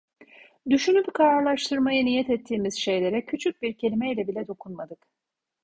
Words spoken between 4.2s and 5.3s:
bile dokunmadık.